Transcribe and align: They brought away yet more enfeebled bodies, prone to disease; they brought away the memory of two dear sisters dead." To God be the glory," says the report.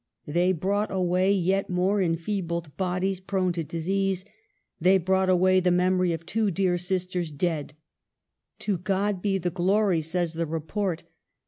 They 0.25 0.51
brought 0.51 0.89
away 0.89 1.31
yet 1.31 1.69
more 1.69 2.01
enfeebled 2.01 2.75
bodies, 2.75 3.19
prone 3.19 3.53
to 3.53 3.63
disease; 3.63 4.25
they 4.79 4.97
brought 4.97 5.29
away 5.29 5.59
the 5.59 5.69
memory 5.69 6.11
of 6.11 6.25
two 6.25 6.49
dear 6.49 6.79
sisters 6.79 7.31
dead." 7.31 7.75
To 8.65 8.79
God 8.79 9.21
be 9.21 9.37
the 9.37 9.51
glory," 9.51 10.01
says 10.01 10.33
the 10.33 10.47
report. 10.47 11.03